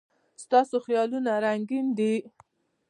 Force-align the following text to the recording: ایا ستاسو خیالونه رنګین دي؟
ایا 0.03 0.39
ستاسو 0.43 0.75
خیالونه 0.85 1.31
رنګین 1.45 1.87
دي؟ 1.97 2.13